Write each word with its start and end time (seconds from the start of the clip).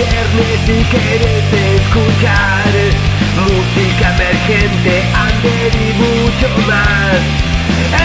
viernes 0.00 0.60
y 0.66 0.84
querés 0.84 1.44
escuchar 1.52 2.72
música 3.36 4.14
emergente, 4.14 5.04
under 5.26 5.72
y 5.76 5.92
mucho 5.94 6.48
más. 6.66 7.20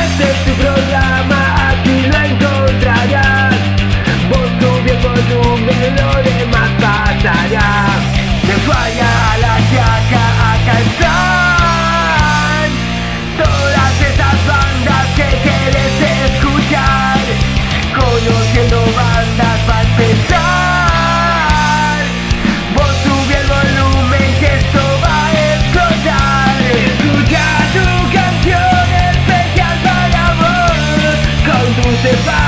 Este 0.03 0.23
es 0.31 0.45
tu 0.45 0.51
programa, 0.61 1.74
They 32.05 32.44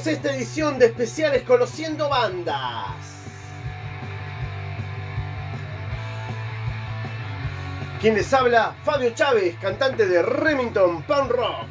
esta 0.00 0.34
edición 0.34 0.78
de 0.78 0.86
especiales 0.86 1.42
Conociendo 1.42 2.08
Bandas. 2.08 2.96
Quien 8.00 8.14
les 8.14 8.32
habla, 8.32 8.74
Fabio 8.84 9.10
Chávez, 9.10 9.54
cantante 9.60 10.06
de 10.06 10.22
Remington 10.22 11.02
Punk 11.02 11.30
Rock. 11.30 11.66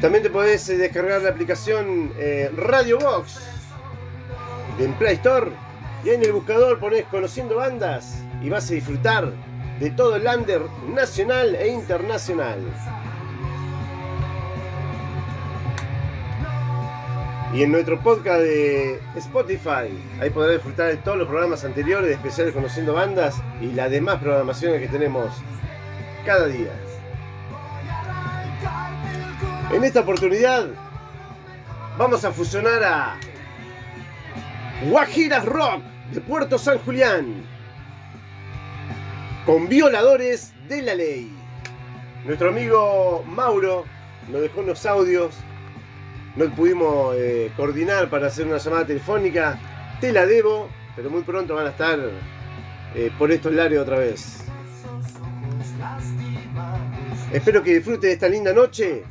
También 0.00 0.22
te 0.22 0.30
podés 0.30 0.68
eh, 0.68 0.76
descargar 0.76 1.22
la 1.22 1.30
aplicación 1.30 2.12
eh, 2.18 2.50
Radio 2.54 2.98
Box 2.98 3.40
en 4.78 4.92
Play 4.94 5.14
Store 5.14 5.50
y 6.04 6.10
en 6.10 6.22
el 6.22 6.32
buscador 6.32 6.78
pones 6.78 7.06
Conociendo 7.06 7.56
Bandas 7.56 8.22
y 8.42 8.50
vas 8.50 8.70
a 8.70 8.74
disfrutar 8.74 9.32
de 9.80 9.90
todo 9.90 10.16
el 10.16 10.26
under 10.26 10.60
nacional 10.94 11.54
e 11.54 11.68
internacional. 11.68 12.60
Y 17.54 17.62
en 17.62 17.70
nuestro 17.70 18.00
podcast 18.00 18.40
de 18.40 19.00
Spotify, 19.14 19.86
ahí 20.20 20.28
podrás 20.30 20.54
disfrutar 20.54 20.88
de 20.88 20.96
todos 20.96 21.16
los 21.16 21.28
programas 21.28 21.64
anteriores, 21.64 22.10
especiales 22.10 22.52
Conociendo 22.52 22.94
Bandas 22.94 23.36
y 23.60 23.66
las 23.66 23.92
demás 23.92 24.20
programaciones 24.20 24.80
que 24.80 24.88
tenemos 24.88 25.32
cada 26.26 26.48
día. 26.48 26.72
En 29.72 29.84
esta 29.84 30.00
oportunidad 30.00 30.66
vamos 31.96 32.24
a 32.24 32.32
fusionar 32.32 32.82
a 32.82 33.20
Guajiras 34.88 35.44
Rock 35.44 35.80
de 36.12 36.20
Puerto 36.20 36.58
San 36.58 36.78
Julián 36.78 37.44
con 39.46 39.68
violadores 39.68 40.52
de 40.66 40.82
la 40.82 40.96
ley. 40.96 41.30
Nuestro 42.24 42.48
amigo 42.48 43.24
Mauro 43.28 43.84
nos 44.28 44.42
dejó 44.42 44.58
unos 44.58 44.84
audios 44.86 45.36
no 46.36 46.50
pudimos 46.50 47.14
eh, 47.16 47.52
coordinar 47.56 48.10
para 48.10 48.26
hacer 48.26 48.46
una 48.46 48.58
llamada 48.58 48.86
telefónica. 48.86 49.58
Te 50.00 50.12
la 50.12 50.26
debo, 50.26 50.68
pero 50.96 51.10
muy 51.10 51.22
pronto 51.22 51.54
van 51.54 51.66
a 51.66 51.70
estar 51.70 51.98
eh, 52.94 53.10
por 53.18 53.30
estos 53.30 53.52
lares 53.52 53.78
otra 53.78 53.98
vez. 53.98 54.44
Espero 57.32 57.62
que 57.62 57.74
disfrutes 57.74 58.02
de 58.02 58.12
esta 58.12 58.28
linda 58.28 58.52
noche. 58.52 59.04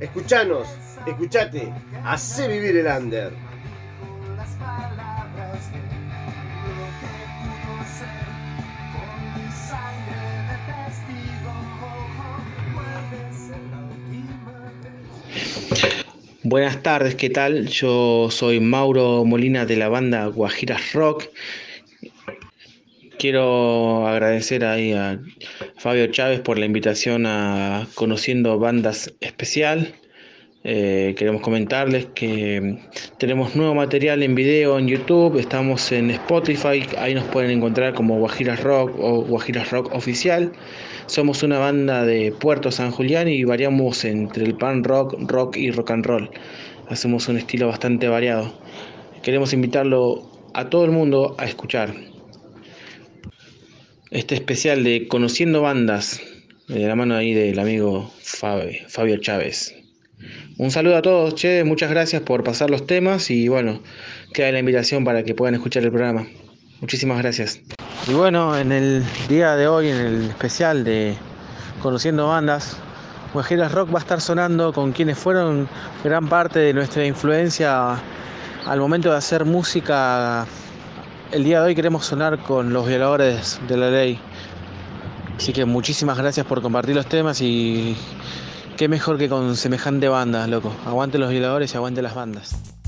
Escuchanos, 0.00 0.68
escuchate, 1.06 1.72
hace 2.04 2.48
vivir 2.48 2.76
el 2.76 2.86
under. 2.86 3.32
Buenas 16.44 16.82
tardes, 16.82 17.14
¿qué 17.14 17.30
tal? 17.30 17.68
Yo 17.68 18.28
soy 18.32 18.58
Mauro 18.58 19.24
Molina 19.24 19.64
de 19.64 19.76
la 19.76 19.88
banda 19.88 20.26
Guajiras 20.26 20.92
Rock. 20.92 21.28
Quiero 23.16 24.08
agradecer 24.08 24.64
ahí 24.64 24.92
a 24.92 25.20
Fabio 25.76 26.08
Chávez 26.08 26.40
por 26.40 26.58
la 26.58 26.66
invitación 26.66 27.26
a 27.26 27.86
Conociendo 27.94 28.58
Bandas 28.58 29.14
Especial. 29.20 29.94
Eh, 30.64 31.16
queremos 31.18 31.42
comentarles 31.42 32.06
que 32.14 32.78
tenemos 33.18 33.56
nuevo 33.56 33.74
material 33.74 34.22
en 34.22 34.36
video 34.36 34.78
en 34.78 34.86
YouTube, 34.86 35.36
estamos 35.36 35.90
en 35.90 36.12
Spotify, 36.12 36.86
ahí 36.98 37.14
nos 37.14 37.24
pueden 37.24 37.50
encontrar 37.50 37.94
como 37.94 38.18
Guajiras 38.20 38.62
Rock 38.62 38.96
o 38.96 39.22
Guajiras 39.22 39.72
Rock 39.72 39.92
Oficial. 39.92 40.52
Somos 41.06 41.42
una 41.42 41.58
banda 41.58 42.06
de 42.06 42.30
Puerto 42.30 42.70
San 42.70 42.92
Julián 42.92 43.26
y 43.26 43.42
variamos 43.42 44.04
entre 44.04 44.44
el 44.44 44.54
pan 44.56 44.84
rock, 44.84 45.16
rock 45.28 45.56
y 45.56 45.72
rock 45.72 45.90
and 45.90 46.06
roll. 46.06 46.30
Hacemos 46.88 47.28
un 47.28 47.38
estilo 47.38 47.66
bastante 47.66 48.06
variado. 48.06 48.54
Queremos 49.24 49.52
invitarlo 49.52 50.30
a 50.54 50.70
todo 50.70 50.84
el 50.84 50.92
mundo 50.92 51.34
a 51.38 51.46
escuchar 51.46 51.92
este 54.12 54.36
especial 54.36 54.84
de 54.84 55.08
Conociendo 55.08 55.62
Bandas, 55.62 56.20
de 56.68 56.86
la 56.86 56.94
mano 56.94 57.16
ahí 57.16 57.34
del 57.34 57.58
amigo 57.58 58.12
Fabio 58.20 59.16
Chávez. 59.16 59.81
Un 60.62 60.70
saludo 60.70 60.96
a 60.96 61.02
todos, 61.02 61.34
che, 61.34 61.64
muchas 61.64 61.90
gracias 61.90 62.22
por 62.22 62.44
pasar 62.44 62.70
los 62.70 62.86
temas 62.86 63.32
y 63.32 63.48
bueno, 63.48 63.80
queda 64.32 64.52
la 64.52 64.60
invitación 64.60 65.04
para 65.04 65.24
que 65.24 65.34
puedan 65.34 65.56
escuchar 65.56 65.82
el 65.82 65.90
programa. 65.90 66.28
Muchísimas 66.80 67.18
gracias. 67.18 67.58
Y 68.06 68.12
bueno, 68.12 68.56
en 68.56 68.70
el 68.70 69.02
día 69.28 69.56
de 69.56 69.66
hoy, 69.66 69.88
en 69.88 69.96
el 69.96 70.24
especial 70.26 70.84
de 70.84 71.16
Conociendo 71.82 72.28
Bandas, 72.28 72.76
Guajiras 73.34 73.72
Rock 73.72 73.92
va 73.92 73.98
a 73.98 74.02
estar 74.02 74.20
sonando 74.20 74.72
con 74.72 74.92
quienes 74.92 75.18
fueron 75.18 75.68
gran 76.04 76.28
parte 76.28 76.60
de 76.60 76.72
nuestra 76.72 77.04
influencia 77.04 77.96
al 78.64 78.78
momento 78.78 79.10
de 79.10 79.16
hacer 79.16 79.44
música. 79.44 80.46
El 81.32 81.42
día 81.42 81.60
de 81.60 81.66
hoy 81.66 81.74
queremos 81.74 82.06
sonar 82.06 82.38
con 82.38 82.72
los 82.72 82.86
violadores 82.86 83.58
de 83.66 83.76
la 83.76 83.90
ley. 83.90 84.16
Así 85.36 85.52
que 85.52 85.64
muchísimas 85.64 86.16
gracias 86.16 86.46
por 86.46 86.62
compartir 86.62 86.94
los 86.94 87.06
temas 87.06 87.40
y 87.40 87.96
qué 88.76 88.88
mejor 88.88 89.18
que 89.18 89.28
con 89.28 89.56
semejante 89.56 90.08
banda, 90.08 90.46
loco. 90.46 90.72
Aguante 90.86 91.18
los 91.18 91.30
violadores 91.30 91.72
y 91.72 91.76
aguante 91.76 92.02
las 92.02 92.14
bandas. 92.14 92.81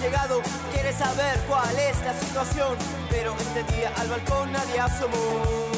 llegado, 0.00 0.40
quiere 0.72 0.92
saber 0.92 1.38
cuál 1.46 1.78
es 1.78 2.00
la 2.04 2.14
situación, 2.14 2.76
pero 3.10 3.34
este 3.38 3.62
día 3.74 3.92
al 3.98 4.08
balcón 4.08 4.50
nadie 4.52 4.80
asomó. 4.80 5.69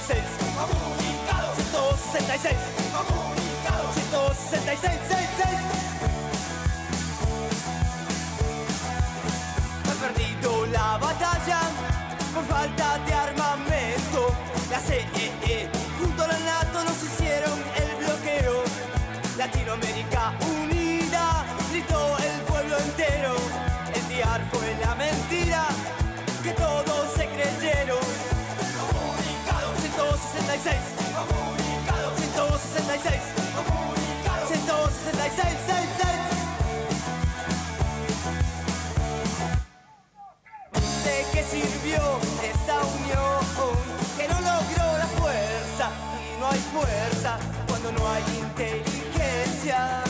66. 0.00 0.22
Todos 1.72 1.98
66. 2.12 2.75
166. 30.56 30.76
Comunicado. 31.16 32.16
166. 32.16 33.20
166. 34.48 35.56
¿De 41.04 41.16
qué 41.32 41.42
sirvió 41.44 42.00
esa 42.42 42.76
unión? 42.96 43.40
Que 44.16 44.28
no 44.28 44.40
logró 44.40 44.98
la 44.98 45.06
fuerza. 45.18 45.90
Y 46.24 46.40
no 46.40 46.46
hay 46.48 46.60
fuerza 46.72 47.38
cuando 47.68 47.92
no 47.92 48.08
hay 48.08 48.24
inteligencia. 48.40 50.02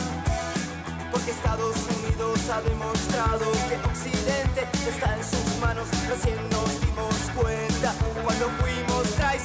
Porque 1.11 1.31
Estados 1.31 1.75
Unidos 1.75 2.39
ha 2.49 2.61
demostrado 2.61 3.51
que 3.67 3.75
Occidente 3.85 4.67
está 4.87 5.13
en 5.13 5.23
sus 5.23 5.57
manos. 5.59 5.87
Recién 6.07 6.49
nos 6.49 6.81
dimos 6.81 7.15
cuenta 7.35 7.93
cuando 8.23 8.49
fuimos 8.59 8.86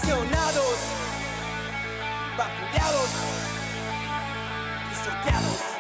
traicionados, 0.02 0.78
vapuleados, 2.36 3.10
pisoteados. 4.90 5.71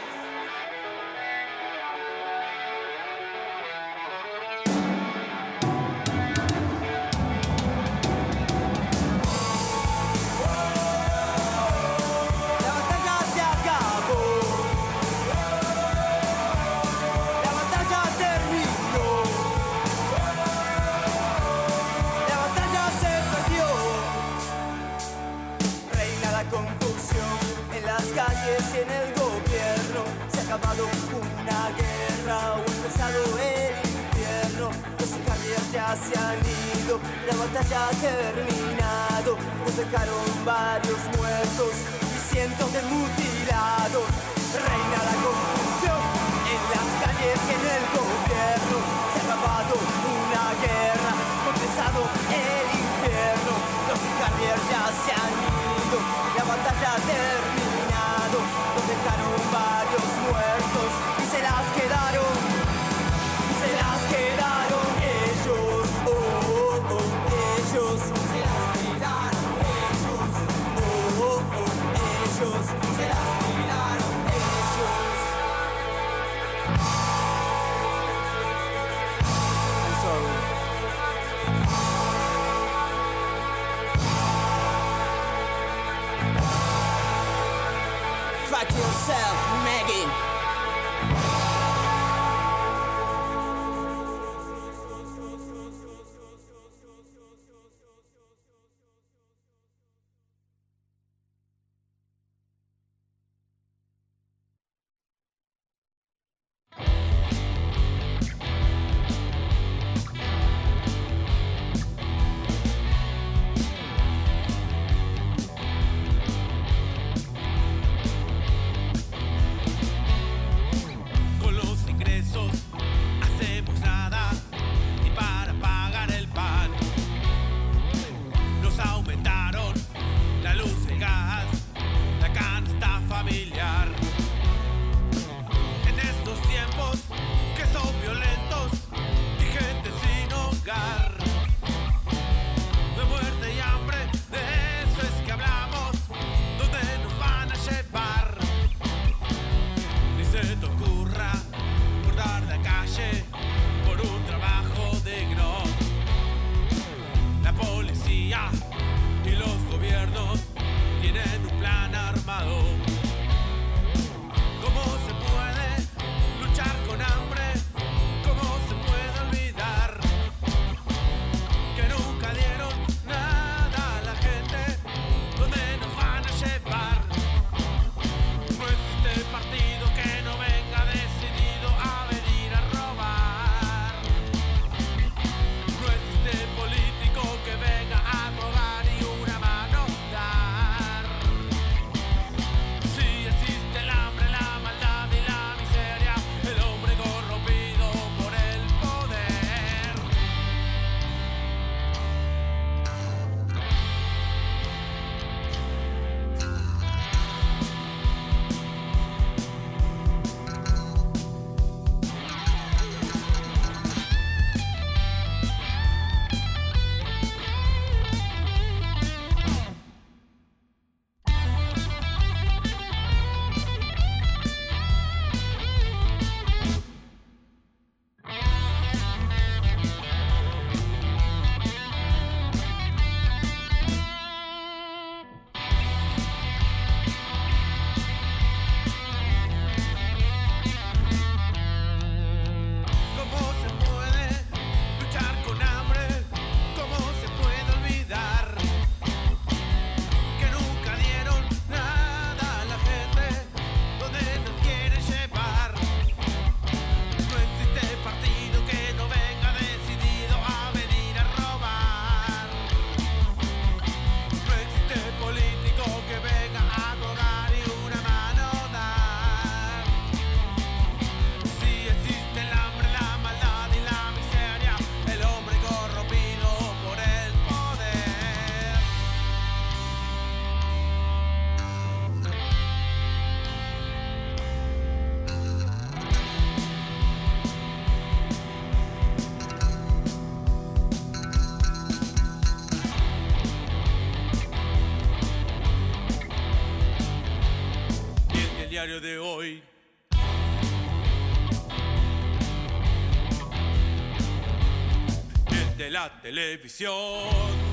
La 305.92 306.08
televisión. 306.22 307.71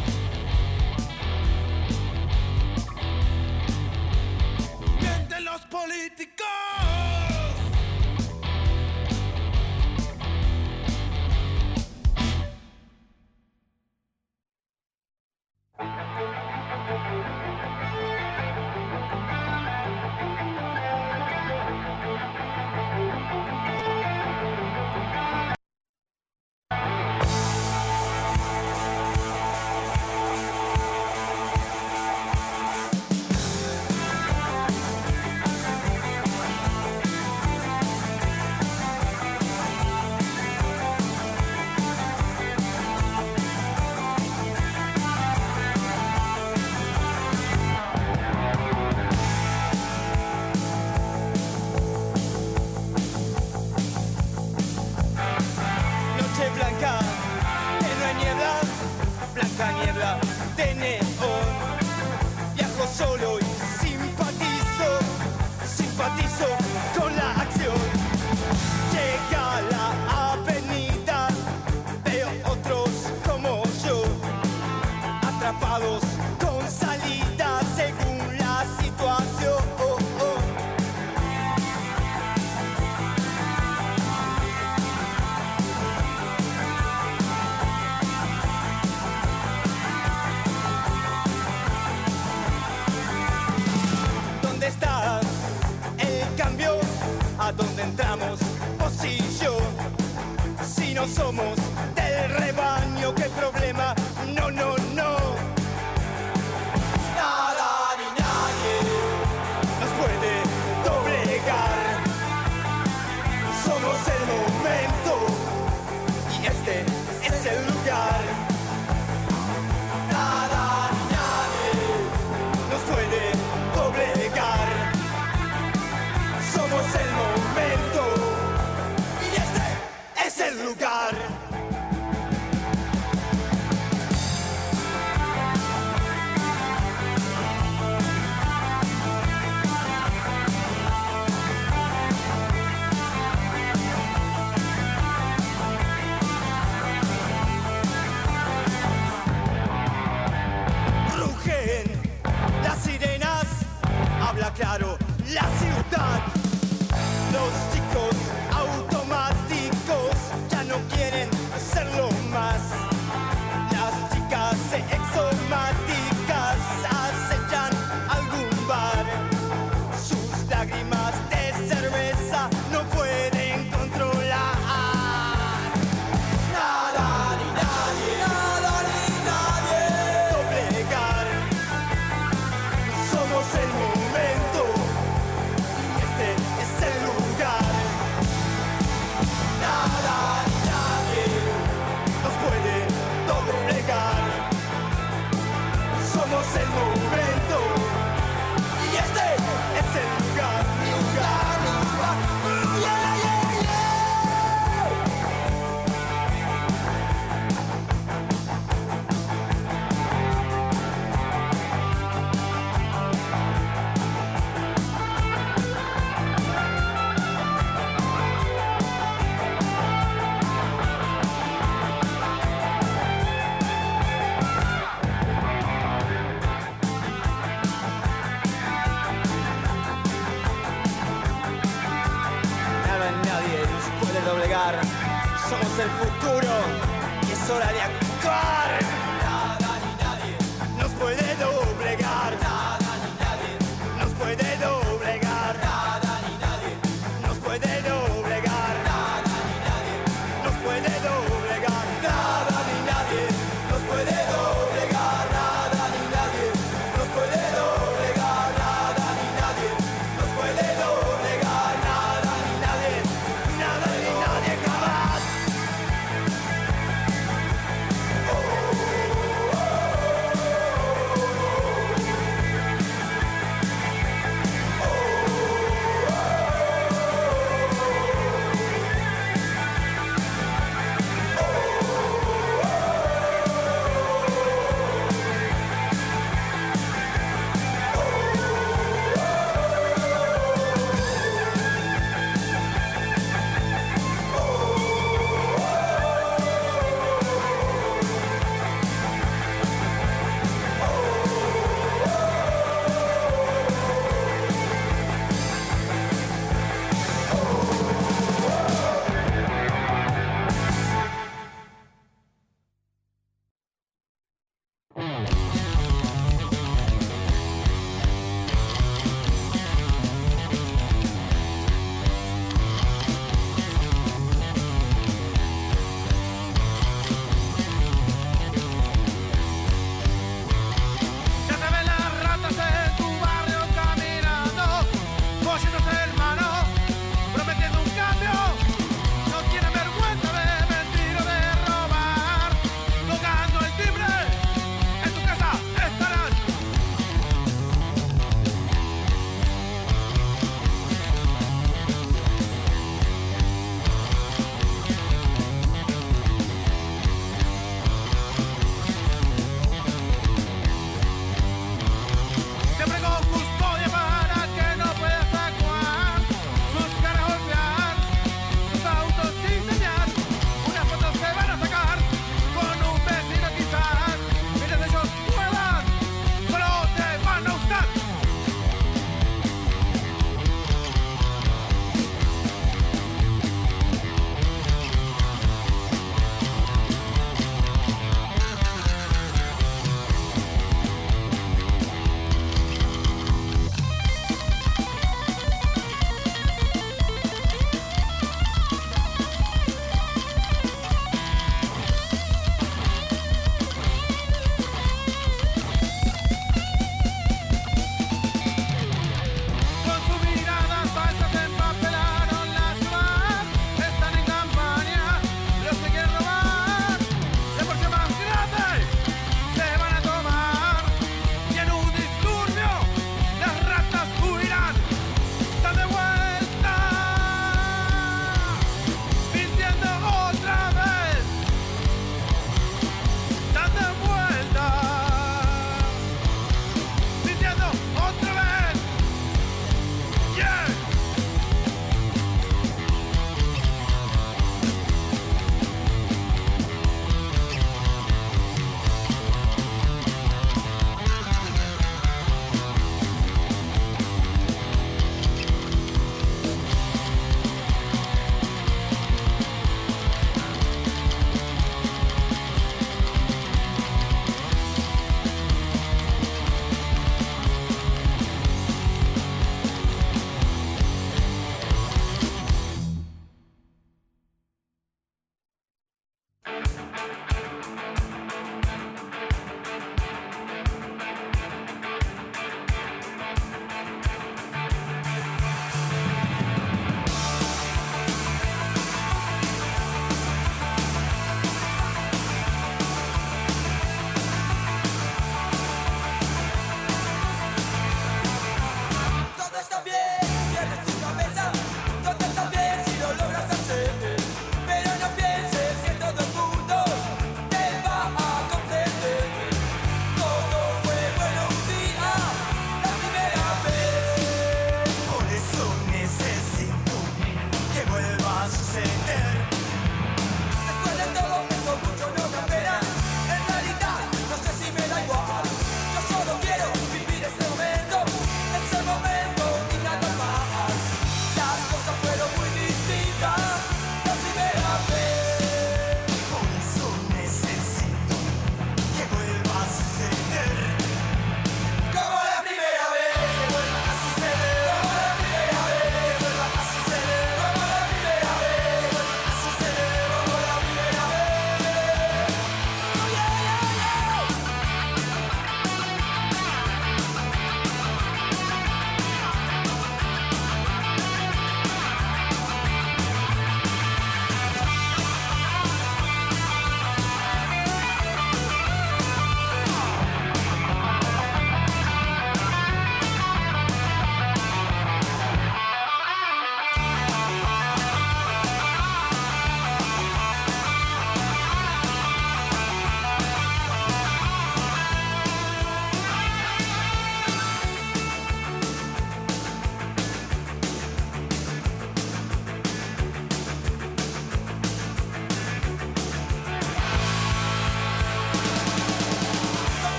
Y 237.49 237.51
es 237.51 237.55
hora 237.55 238.08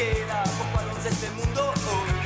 queda 0.00 0.42
poco 0.44 0.78
a 0.78 1.02
de 1.02 1.10
este 1.10 1.30
mundo 1.30 1.74
hoy. 1.92 2.19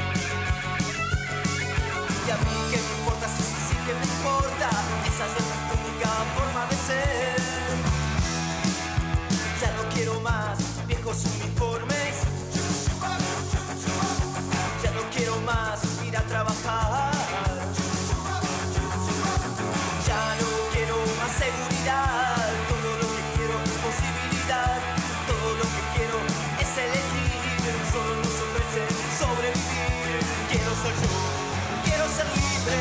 quiero 31.84 32.09
ser 32.09 32.26
libre. 32.26 32.78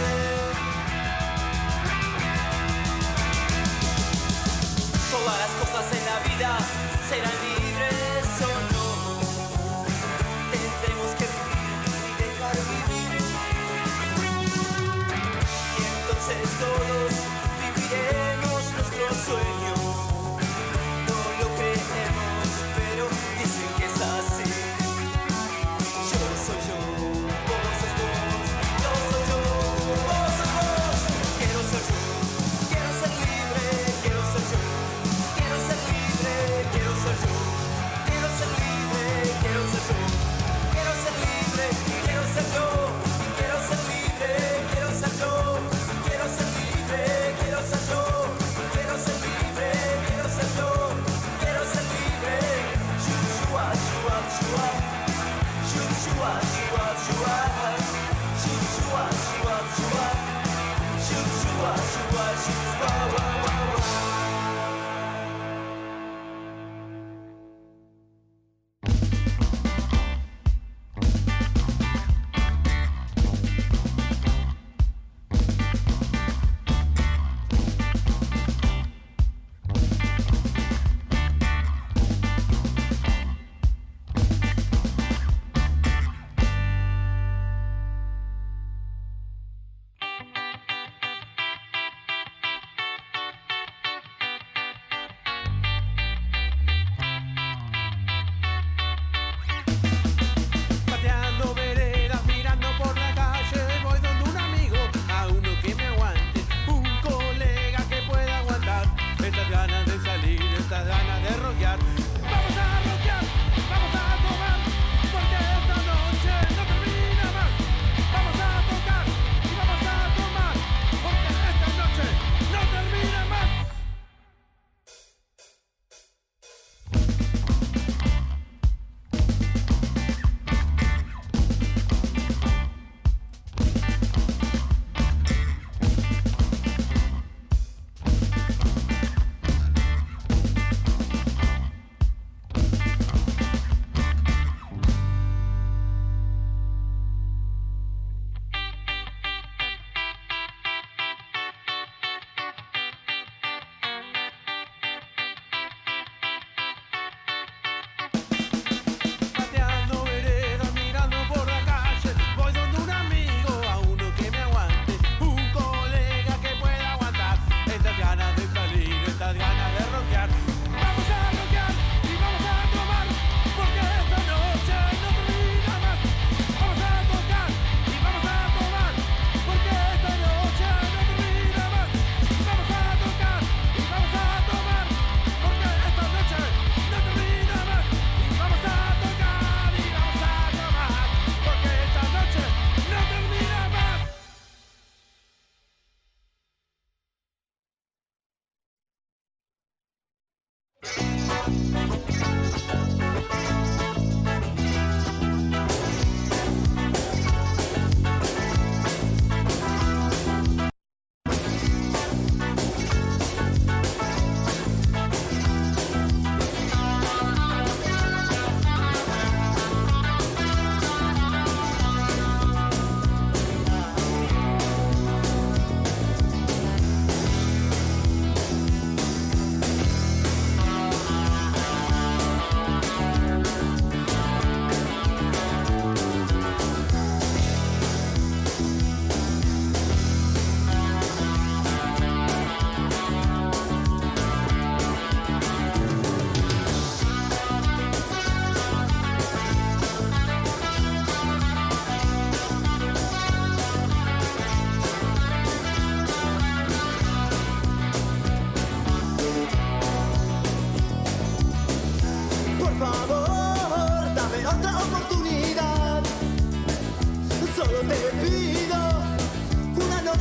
Todas 5.11 5.37
las 5.43 5.51
cosas 5.61 5.85
en 5.97 6.03
la 6.05 6.17
vida 6.27 6.57
serán 7.09 7.37
libres 7.47 8.27
o 8.41 8.53
no. 8.73 8.89
Tendremos 10.51 11.09
que 11.17 11.25
vivir 11.37 11.79
y 12.09 12.13
dejar 12.23 12.55
vivir. 12.73 13.11
Y 15.77 15.81
entonces 15.93 16.43
todos 16.63 17.13
viviremos 17.61 18.61
nuestros 18.73 19.15
sueños. 19.25 19.82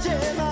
Noche 0.04 0.51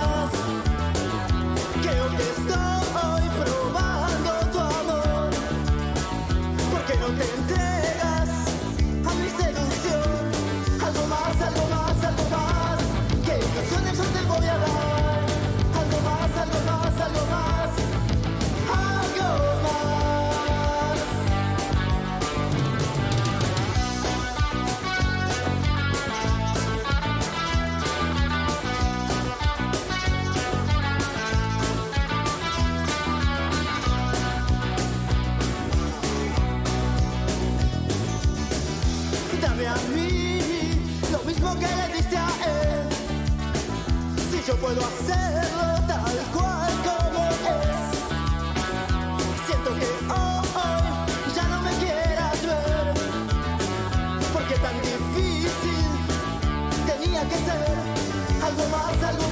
Algo 58.90 59.29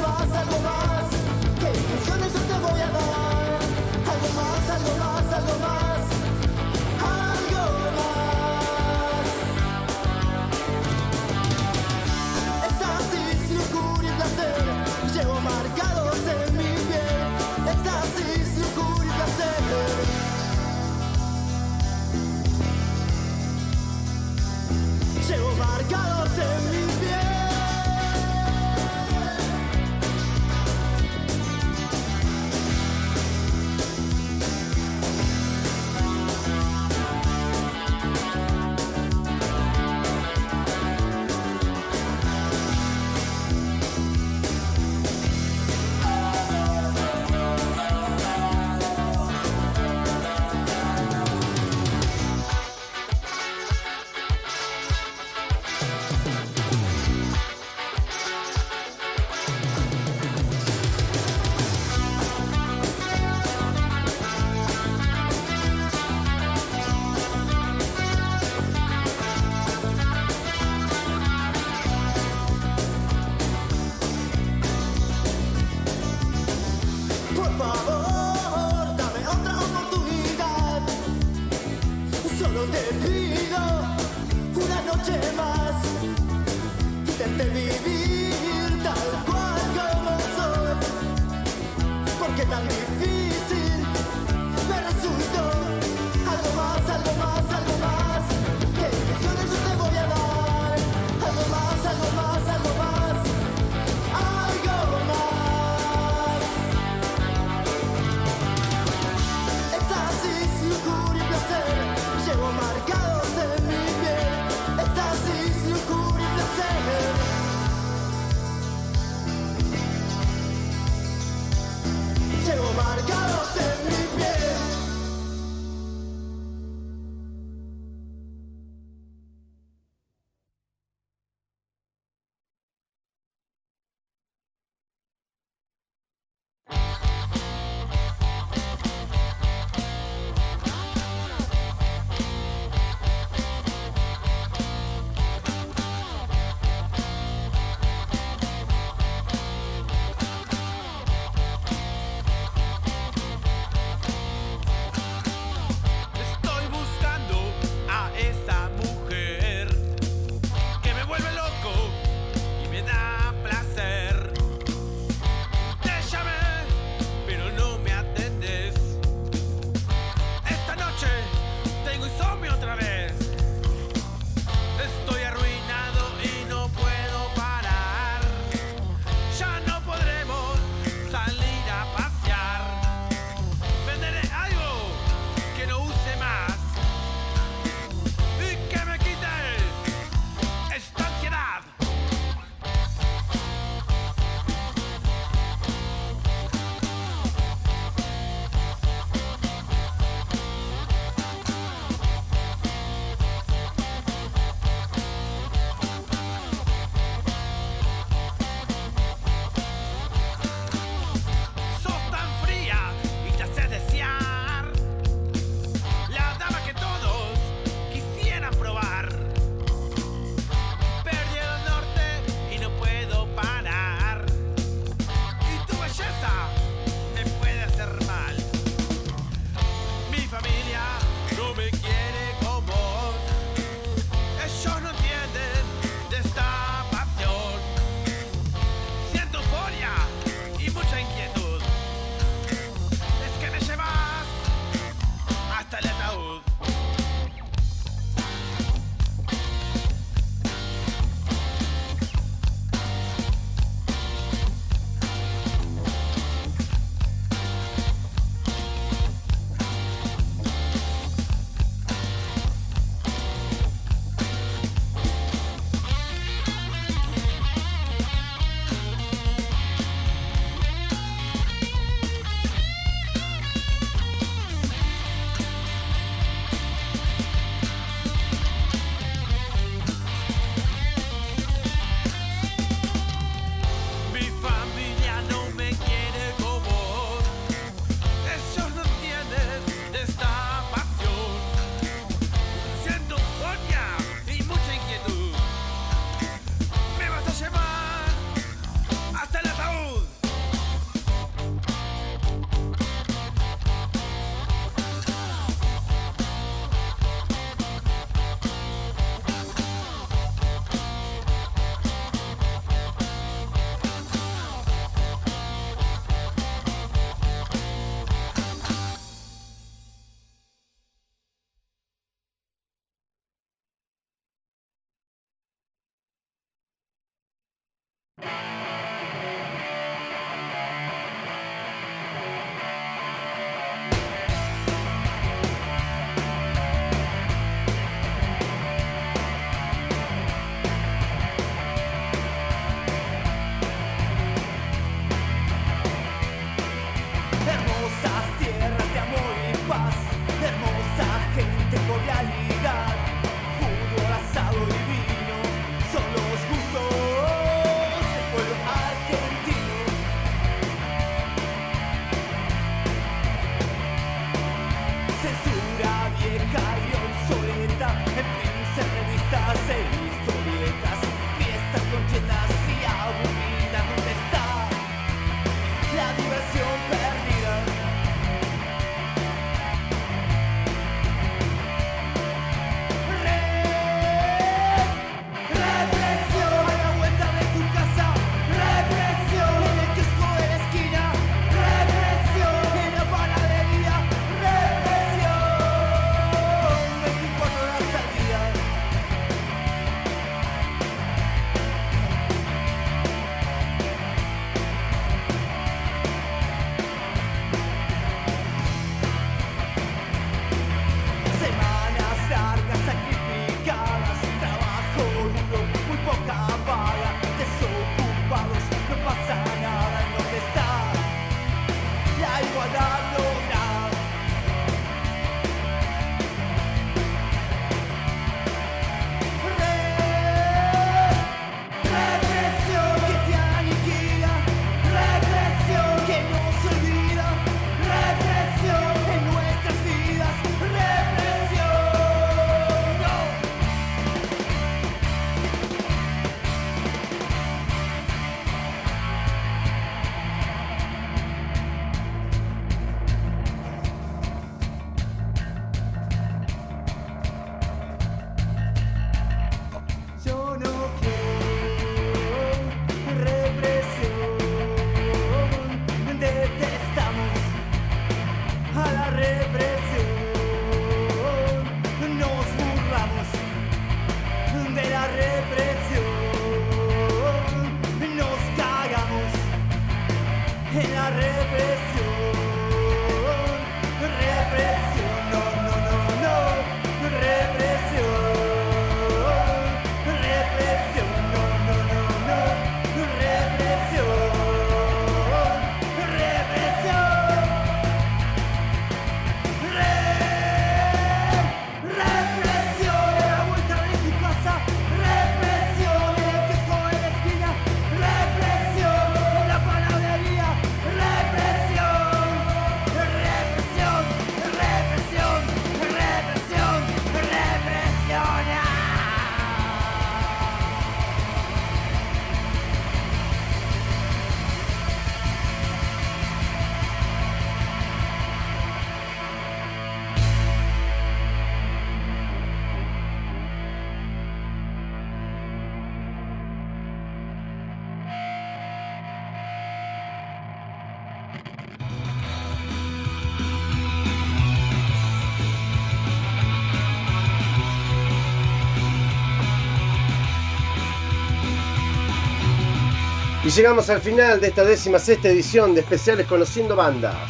llegamos 553.59 553.91
al 553.91 554.01
final 554.01 554.41
de 554.41 554.47
esta 554.47 554.65
décima 554.65 555.01
sexta 555.01 555.29
edición 555.29 555.75
de 555.75 555.81
especiales 555.81 556.29
Conociendo 556.29 556.77
Bandas. 556.77 557.29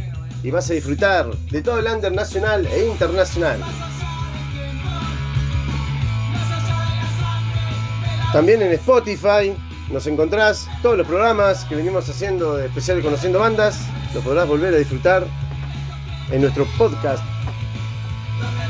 y 0.43 0.51
vas 0.51 0.69
a 0.69 0.73
disfrutar 0.73 1.29
de 1.51 1.61
todo 1.61 1.79
el 1.79 1.87
under 1.87 2.11
nacional 2.11 2.65
e 2.67 2.87
internacional. 2.87 3.59
También 8.33 8.61
en 8.61 8.71
Spotify 8.73 9.55
nos 9.91 10.05
encontrás 10.07 10.67
todos 10.81 10.97
los 10.97 11.07
programas 11.07 11.65
que 11.65 11.75
venimos 11.75 12.07
haciendo 12.09 12.57
de 12.57 12.67
especial 12.67 13.01
Conociendo 13.01 13.39
Bandas. 13.39 13.79
Lo 14.13 14.21
podrás 14.21 14.47
volver 14.47 14.73
a 14.73 14.77
disfrutar 14.77 15.25
en 16.31 16.41
nuestro 16.41 16.65
podcast 16.77 17.23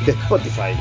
de 0.06 0.12
Spotify. 0.12 0.78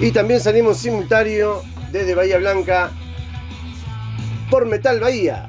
Y 0.00 0.10
también 0.12 0.40
salimos 0.40 0.78
simultáneo 0.78 1.62
desde 1.94 2.14
Bahía 2.16 2.38
Blanca 2.38 2.90
por 4.50 4.66
Metal 4.66 4.98
Bahía. 4.98 5.48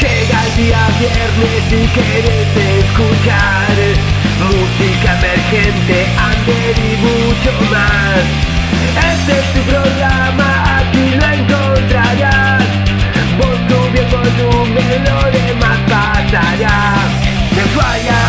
Llega 0.01 0.45
el 0.45 0.57
día 0.57 0.89
viernes 1.01 1.67
y 1.73 1.87
querés 1.89 2.57
escuchar 2.57 3.75
música 4.39 5.19
emergente, 5.19 6.07
under 6.25 6.77
y 6.79 6.97
mucho 7.03 7.51
más. 7.73 8.23
Este 8.97 9.33
es 9.33 9.47
tu 9.55 9.61
programa 9.71 10.24
número 14.33 15.31
de 15.31 15.55
más 15.55 15.81
batallas 15.87 17.09
de 17.55 17.63
fallas 17.77 18.24